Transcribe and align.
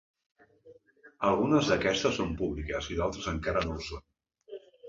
Algunes 1.29 1.69
d’aquestes 1.73 2.17
són 2.21 2.33
públiques 2.41 2.91
i 2.95 3.01
d’altres 3.03 3.31
encara 3.37 3.65
no 3.69 3.77
ho 3.79 3.89
són. 3.93 4.07